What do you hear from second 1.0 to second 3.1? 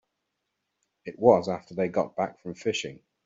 It was after they got back from fishing.